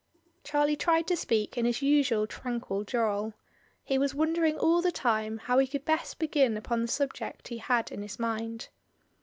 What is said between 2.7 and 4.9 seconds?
drawl. He was wondering all